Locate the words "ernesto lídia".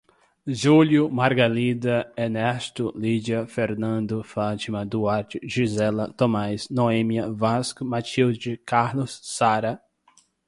2.17-3.45